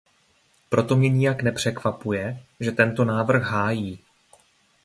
[0.69, 3.99] Proto mě nijak nepřekvapuje, že tento návrh hájí.